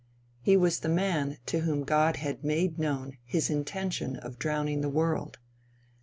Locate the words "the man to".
0.79-1.59